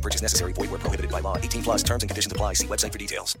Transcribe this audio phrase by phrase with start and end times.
[0.00, 0.54] No purchase necessary.
[0.54, 1.36] Void where prohibited by law.
[1.36, 2.54] 18 plus terms and conditions apply.
[2.54, 3.36] See website for details.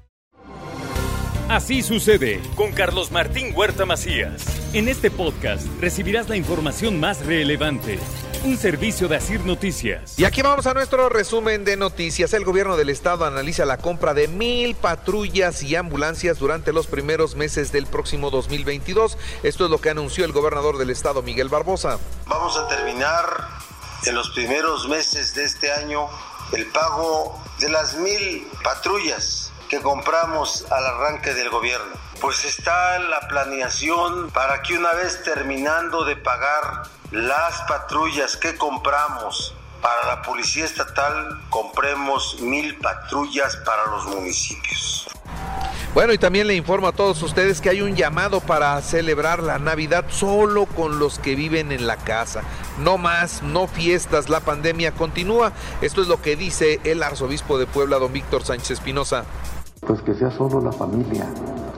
[1.48, 4.44] Así sucede con Carlos Martín Huerta Macías.
[4.72, 7.98] En este podcast recibirás la información más relevante.
[8.44, 10.16] Un servicio de Asir Noticias.
[10.16, 12.34] Y aquí vamos a nuestro resumen de noticias.
[12.34, 17.34] El gobierno del estado analiza la compra de mil patrullas y ambulancias durante los primeros
[17.34, 19.18] meses del próximo 2022.
[19.42, 21.98] Esto es lo que anunció el gobernador del estado, Miguel Barbosa.
[22.26, 23.24] Vamos a terminar
[24.06, 26.08] en los primeros meses de este año
[26.52, 31.94] el pago de las mil patrullas que compramos al arranque del gobierno.
[32.20, 39.54] Pues está la planeación para que una vez terminando de pagar las patrullas que compramos
[39.80, 45.06] para la Policía Estatal, compremos mil patrullas para los municipios.
[45.92, 49.58] Bueno, y también le informo a todos ustedes que hay un llamado para celebrar la
[49.58, 52.42] Navidad solo con los que viven en la casa.
[52.78, 55.52] No más, no fiestas, la pandemia continúa.
[55.82, 59.24] Esto es lo que dice el arzobispo de Puebla, don Víctor Sánchez Espinosa.
[59.80, 61.26] Pues que sea solo la familia,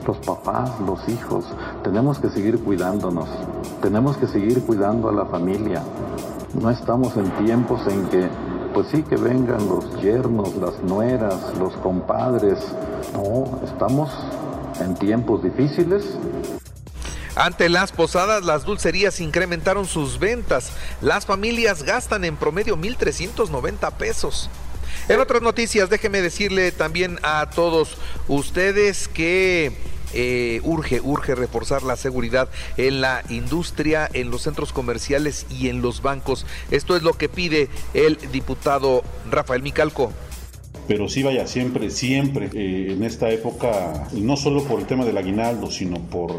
[0.05, 1.45] los papás, los hijos.
[1.83, 3.27] Tenemos que seguir cuidándonos.
[3.81, 5.81] Tenemos que seguir cuidando a la familia.
[6.53, 8.29] No estamos en tiempos en que,
[8.73, 12.59] pues sí, que vengan los yernos, las nueras, los compadres.
[13.13, 14.09] No, estamos
[14.79, 16.17] en tiempos difíciles.
[17.35, 20.71] Ante las posadas, las dulcerías incrementaron sus ventas.
[21.01, 24.49] Las familias gastan en promedio 1.390 pesos.
[25.09, 29.75] En otras noticias, déjeme decirle también a todos ustedes que
[30.13, 35.81] eh, urge, urge reforzar la seguridad en la industria, en los centros comerciales y en
[35.81, 36.45] los bancos.
[36.71, 40.11] Esto es lo que pide el diputado Rafael Micalco
[40.87, 45.17] pero sí vaya siempre, siempre eh, en esta época, no solo por el tema del
[45.17, 46.33] aguinaldo, sino por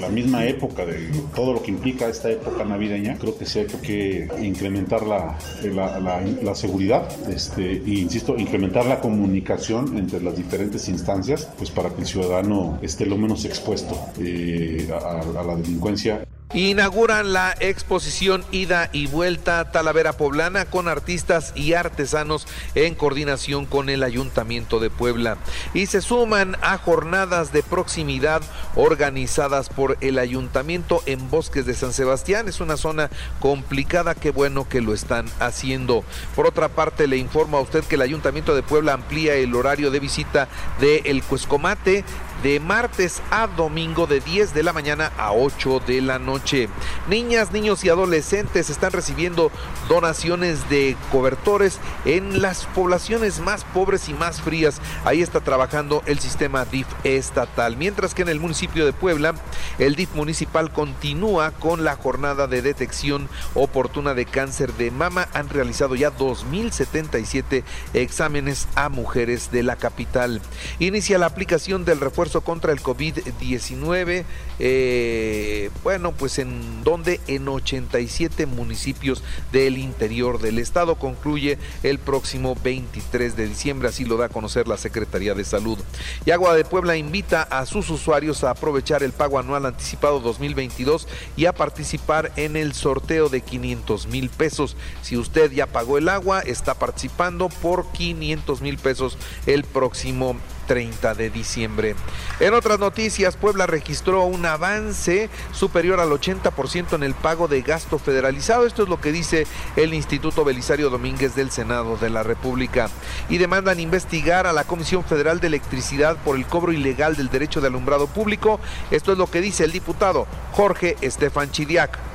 [0.00, 3.66] la misma época de todo lo que implica esta época navideña, creo que sí hay
[3.66, 10.88] que incrementar la, la, la, seguridad, este, e insisto, incrementar la comunicación entre las diferentes
[10.88, 16.26] instancias, pues para que el ciudadano esté lo menos expuesto eh, a la delincuencia.
[16.54, 23.90] Inauguran la exposición Ida y Vuelta Talavera Poblana con artistas y artesanos en coordinación con
[23.90, 25.36] el Ayuntamiento de Puebla.
[25.74, 28.40] Y se suman a jornadas de proximidad
[28.76, 32.48] organizadas por el Ayuntamiento en Bosques de San Sebastián.
[32.48, 33.10] Es una zona
[33.40, 36.02] complicada, qué bueno que lo están haciendo.
[36.34, 39.90] Por otra parte, le informo a usted que el Ayuntamiento de Puebla amplía el horario
[39.90, 40.48] de visita
[40.80, 42.06] de El Cuescomate
[42.42, 46.68] de martes a domingo de 10 de la mañana a 8 de la noche.
[47.08, 49.50] Niñas, niños y adolescentes están recibiendo
[49.88, 54.80] donaciones de cobertores en las poblaciones más pobres y más frías.
[55.04, 57.76] Ahí está trabajando el sistema DIF estatal.
[57.76, 59.34] Mientras que en el municipio de Puebla,
[59.78, 65.28] el DIF municipal continúa con la jornada de detección oportuna de cáncer de mama.
[65.32, 70.40] Han realizado ya 2.077 exámenes a mujeres de la capital.
[70.78, 74.24] Inicia la aplicación del refuerzo contra el COVID-19,
[74.58, 79.22] eh, bueno, pues en donde en 87 municipios
[79.52, 84.68] del interior del estado concluye el próximo 23 de diciembre, así lo da a conocer
[84.68, 85.78] la Secretaría de Salud.
[86.24, 91.08] Y Agua de Puebla invita a sus usuarios a aprovechar el pago anual anticipado 2022
[91.36, 94.76] y a participar en el sorteo de 500 mil pesos.
[95.02, 100.36] Si usted ya pagó el agua, está participando por 500 mil pesos el próximo
[100.68, 101.96] 30 de diciembre.
[102.38, 107.98] En otras noticias, Puebla registró un avance superior al 80% en el pago de gasto
[107.98, 108.66] federalizado.
[108.66, 112.90] Esto es lo que dice el Instituto Belisario Domínguez del Senado de la República.
[113.28, 117.60] Y demandan investigar a la Comisión Federal de Electricidad por el cobro ilegal del derecho
[117.60, 118.60] de alumbrado público.
[118.92, 122.07] Esto es lo que dice el diputado Jorge Estefan Chidiac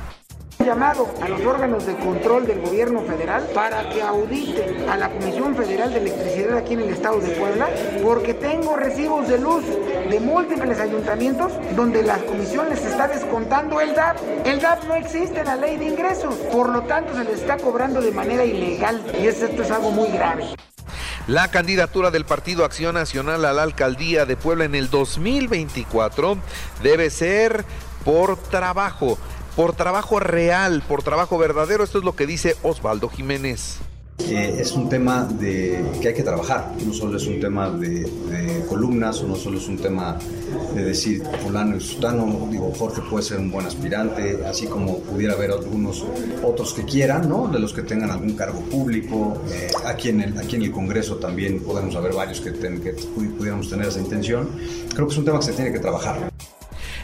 [0.58, 5.54] llamado a los órganos de control del gobierno federal para que auditen a la Comisión
[5.54, 7.68] Federal de Electricidad aquí en el estado de Puebla,
[8.02, 9.64] porque tengo recibos de luz
[10.10, 14.18] de múltiples ayuntamientos donde la comisión les está descontando el DAP.
[14.44, 17.56] El DAP no existe en la ley de ingresos, por lo tanto se les está
[17.56, 20.44] cobrando de manera ilegal y esto es algo muy grave.
[21.26, 26.36] La candidatura del Partido Acción Nacional a la alcaldía de Puebla en el 2024
[26.82, 27.64] debe ser
[28.04, 29.18] por trabajo
[29.56, 31.84] por trabajo real, por trabajo verdadero.
[31.84, 33.78] Esto es lo que dice Osvaldo Jiménez.
[34.20, 38.08] Eh, es un tema de, que hay que trabajar, no solo es un tema de,
[38.68, 40.16] columnas o no solo es un tema
[40.72, 45.34] de decir fulano y sutano, digo Jorge puede ser un buen aspirante, así como pudiera
[45.34, 46.04] haber algunos
[46.44, 47.48] otros que quieran, ¿no?
[47.48, 51.16] de los que tengan algún cargo público, eh, aquí, en el, aquí en el Congreso
[51.16, 54.48] también podemos haber varios que, que pudiéramos tener esa intención,
[54.94, 56.33] creo que es un tema que se tiene que trabajar.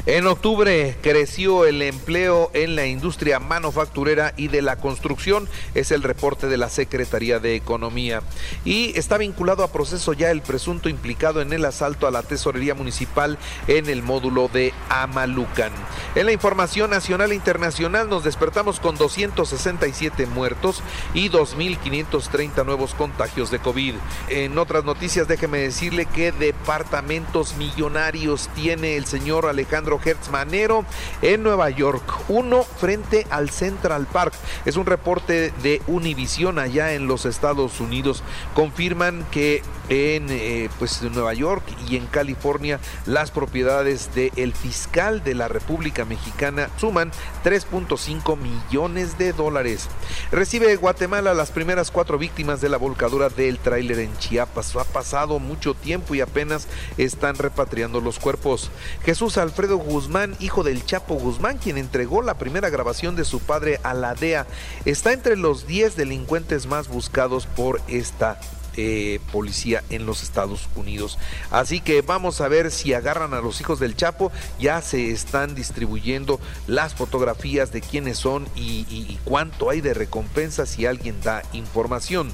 [0.06, 6.02] En octubre creció el empleo en la industria manufacturera y de la construcción, es el
[6.02, 8.22] reporte de la Secretaría de Economía.
[8.64, 12.74] Y está vinculado a proceso ya el presunto implicado en el asalto a la tesorería
[12.74, 13.36] municipal
[13.68, 15.72] en el módulo de Amalucan.
[16.14, 20.82] En la información nacional e internacional nos despertamos con 267 muertos
[21.12, 23.96] y 2.530 nuevos contagios de COVID.
[24.30, 30.84] En otras noticias, déjeme decirle que departamentos millonarios tiene el señor Alejandro Hertz Manero
[31.22, 34.34] en Nueva York, uno frente al Central Park.
[34.66, 38.22] Es un reporte de Univision allá en los Estados Unidos.
[38.54, 45.34] Confirman que en eh, pues, Nueva York y en California las propiedades del fiscal de
[45.34, 47.10] la República Mexicana suman
[47.44, 49.88] 3.5 millones de dólares.
[50.30, 54.76] Recibe Guatemala las primeras cuatro víctimas de la volcadura del tráiler en Chiapas.
[54.76, 58.70] Ha pasado mucho tiempo y apenas están repatriando los cuerpos.
[59.04, 63.80] Jesús Alfredo Guzmán, hijo del Chapo Guzmán, quien entregó la primera grabación de su padre
[63.82, 64.46] a la DEA,
[64.84, 68.40] está entre los 10 delincuentes más buscados por esta
[68.82, 71.18] eh, policía en los Estados Unidos.
[71.50, 74.32] Así que vamos a ver si agarran a los hijos del Chapo.
[74.58, 80.86] Ya se están distribuyendo las fotografías de quiénes son y, cuánto hay de recompensa si
[80.86, 82.32] alguien da información.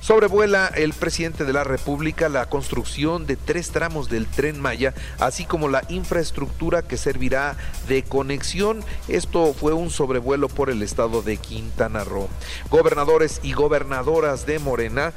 [0.00, 5.44] Sobrevuela el presidente de la República la construcción de tres tramos del tren Maya, así
[5.44, 7.56] como la infraestructura que servirá
[7.88, 8.82] de conexión.
[9.06, 12.28] Esto fue un sobrevuelo por el estado de Quintana Roo.
[12.68, 15.12] Gobernadores y gobernadoras de Morena,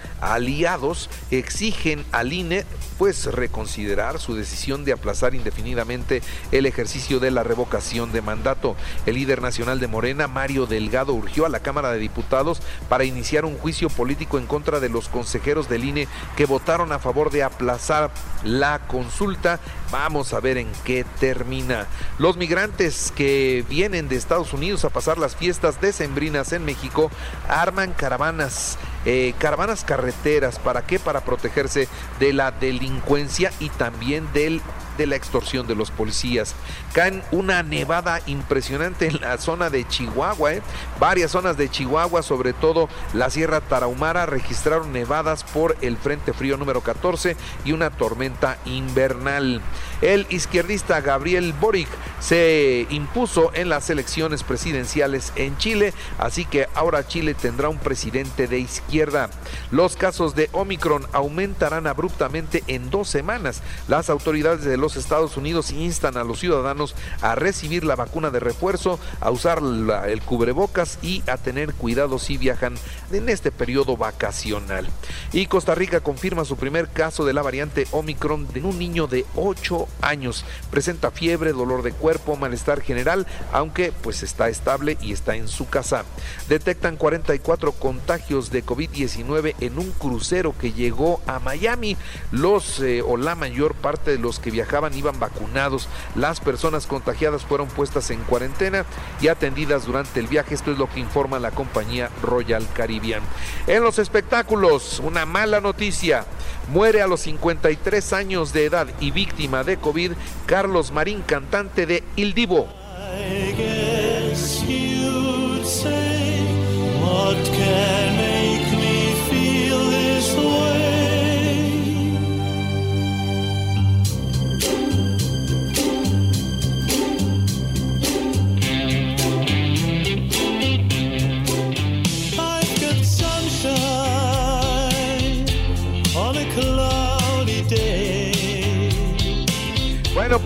[1.32, 2.66] Exigen al INE
[2.98, 6.22] pues reconsiderar su decisión de aplazar indefinidamente
[6.52, 8.76] el ejercicio de la revocación de mandato.
[9.06, 13.46] El líder nacional de Morena, Mario Delgado, urgió a la Cámara de Diputados para iniciar
[13.46, 17.44] un juicio político en contra de los consejeros del INE que votaron a favor de
[17.44, 18.12] aplazar
[18.44, 19.60] la consulta.
[19.92, 21.88] Vamos a ver en qué termina.
[22.20, 27.10] Los migrantes que vienen de Estados Unidos a pasar las fiestas decembrinas en México
[27.48, 28.78] arman caravanas
[29.10, 30.60] eh, caravanas carreteras.
[30.60, 31.00] ¿Para qué?
[31.00, 31.88] Para protegerse
[32.20, 34.62] de la delincuencia y también del
[34.98, 36.56] de la extorsión de los policías.
[36.94, 40.54] Caen una nevada impresionante en la zona de Chihuahua.
[40.54, 40.62] ¿eh?
[41.00, 46.58] Varias zonas de Chihuahua, sobre todo la Sierra Tarahumara, registraron nevadas por el Frente Frío
[46.58, 49.62] número 14 y una tormenta invernal.
[50.02, 51.88] El izquierdista Gabriel Boric
[52.20, 58.48] se impuso en las elecciones presidenciales en Chile, así que ahora Chile tendrá un presidente
[58.48, 59.30] de izquierda.
[59.72, 63.62] Los casos de Omicron aumentarán abruptamente en dos semanas.
[63.88, 68.40] Las autoridades de los Estados Unidos instan a los ciudadanos a recibir la vacuna de
[68.40, 69.62] refuerzo, a usar
[70.08, 72.76] el cubrebocas y a tener cuidado si viajan
[73.12, 74.88] en este periodo vacacional.
[75.34, 79.26] Y Costa Rica confirma su primer caso de la variante Omicron en un niño de
[79.36, 80.46] 8 años.
[80.72, 85.68] Presenta fiebre, dolor de cuerpo, malestar general, aunque pues está estable y está en su
[85.68, 86.06] casa.
[86.50, 91.98] Detectan 44 contagios de COVID-19 en un crucero que llegó a Miami.
[92.32, 95.88] Los eh, o la mayor parte de los que viajaron iban vacunados.
[96.16, 98.86] Las personas contagiadas fueron puestas en cuarentena
[99.22, 100.56] y atendidas durante el viaje.
[100.56, 103.22] Esto es lo que informa la compañía Royal Caribbean.
[103.68, 106.26] En los espectáculos, una mala noticia.
[106.72, 110.12] Muere a los 53 años de edad y víctima de COVID
[110.46, 112.87] Carlos Marín, cantante de Il Divo.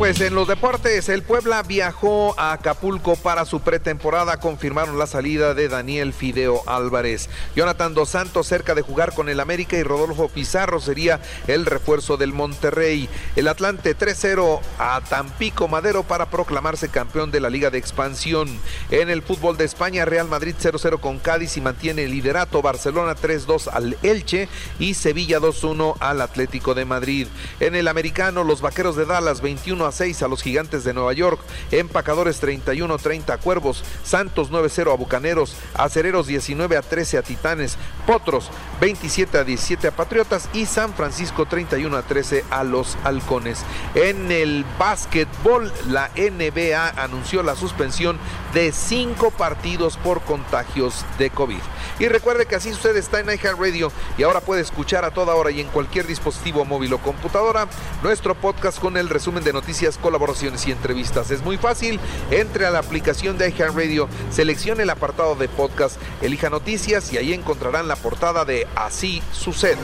[0.01, 4.37] Pues en los deportes, el Puebla viajó a Acapulco para su pretemporada.
[4.37, 7.29] Confirmaron la salida de Daniel Fideo Álvarez.
[7.55, 12.17] Jonathan Dos Santos cerca de jugar con el América y Rodolfo Pizarro sería el refuerzo
[12.17, 13.09] del Monterrey.
[13.35, 18.49] El Atlante 3-0 a Tampico Madero para proclamarse campeón de la Liga de Expansión.
[18.89, 22.63] En el fútbol de España, Real Madrid 0-0 con Cádiz y mantiene el liderato.
[22.63, 27.27] Barcelona 3-2 al Elche y Sevilla 2-1 al Atlético de Madrid.
[27.59, 30.93] En el americano, los vaqueros de Dallas 20 21 a 6 a los Gigantes de
[30.93, 31.39] Nueva York,
[31.71, 38.49] Empacadores 31-30 a Cuervos, Santos 9-0 a Bucaneros, Acereros 19 a 13 a Titanes, Potros
[38.79, 40.49] 27 a 17 a Patriotas.
[40.53, 43.63] Y San Francisco 31 a 13 a los Halcones.
[43.95, 48.17] En el básquetbol, la NBA anunció la suspensión
[48.53, 51.59] de cinco partidos por contagios de COVID.
[51.99, 55.51] Y recuerde que así usted está en Radio y ahora puede escuchar a toda hora
[55.51, 57.67] y en cualquier dispositivo móvil o computadora
[58.03, 61.31] nuestro podcast con el resumen de noticias, colaboraciones y entrevistas.
[61.31, 61.99] Es muy fácil,
[62.29, 67.33] entre a la aplicación de Radio, seleccione el apartado de podcast, elija noticias y ahí
[67.33, 69.77] encontrarán la portada de Así sucede.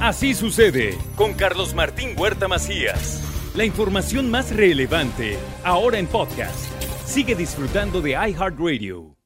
[0.00, 3.22] Así sucede con Carlos Martín Huerta Macías.
[3.54, 6.66] La información más relevante ahora en podcast.
[7.06, 9.21] Sigue disfrutando de iHeartRadio.